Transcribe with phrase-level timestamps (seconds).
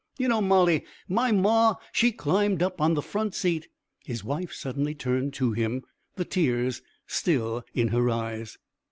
[0.17, 0.83] You know, Molly.
[1.07, 3.67] My maw, she climb up on the front seat"
[4.03, 5.83] His wife suddenly turned to him,
[6.15, 8.57] the tears still in her eyes.